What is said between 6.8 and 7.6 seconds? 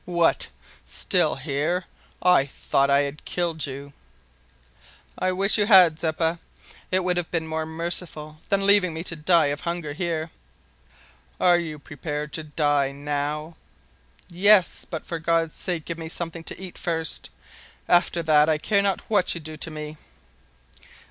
It would have been